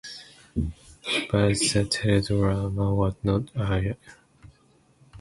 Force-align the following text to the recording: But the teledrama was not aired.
But 0.55 1.59
the 1.59 1.87
teledrama 1.87 2.95
was 2.95 3.13
not 3.21 3.51
aired. 3.55 3.97